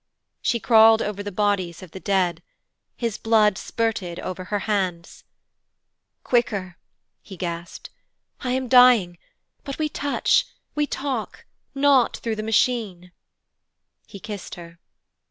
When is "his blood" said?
2.97-3.55